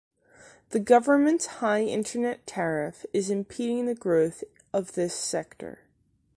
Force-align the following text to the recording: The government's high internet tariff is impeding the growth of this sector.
The 0.69 0.79
government's 0.79 1.45
high 1.45 1.83
internet 1.83 2.47
tariff 2.47 3.05
is 3.13 3.29
impeding 3.29 3.85
the 3.85 3.93
growth 3.93 4.43
of 4.73 4.93
this 4.93 5.13
sector. 5.13 5.81